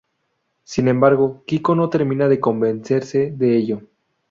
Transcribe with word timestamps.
Sin 0.63 0.87
embargo, 0.87 1.43
Quico 1.45 1.75
no 1.75 1.87
termina 1.91 2.27
de 2.27 2.39
convencerse 2.39 3.35
de 3.37 3.55
ello. 3.55 3.83